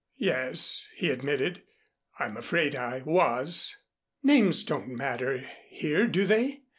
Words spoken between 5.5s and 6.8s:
here, do they?